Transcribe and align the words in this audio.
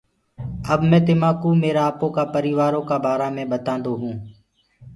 اب 0.73 0.79
مي 0.89 0.99
تماڪوُ 1.07 1.47
ميرآ 1.61 1.83
آپو 1.91 2.07
ڪآ 2.15 2.23
پريٚوآرو 2.33 2.81
ڪآ 2.89 2.97
بارآ 3.05 3.27
مي 3.35 3.43
ٻتاندو 3.51 3.91
هونٚ۔ 3.99 4.19